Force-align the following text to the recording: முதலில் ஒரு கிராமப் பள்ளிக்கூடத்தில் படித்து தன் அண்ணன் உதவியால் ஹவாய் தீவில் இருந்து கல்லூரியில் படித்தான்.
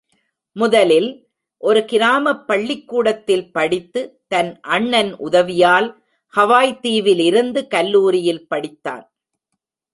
முதலில் 0.55 1.09
ஒரு 1.57 1.85
கிராமப் 1.85 2.45
பள்ளிக்கூடத்தில் 2.47 3.51
படித்து 3.51 4.01
தன் 4.27 4.59
அண்ணன் 4.61 5.11
உதவியால் 5.17 5.89
ஹவாய் 6.33 6.79
தீவில் 6.79 7.19
இருந்து 7.19 7.67
கல்லூரியில் 7.67 8.45
படித்தான். 8.49 9.05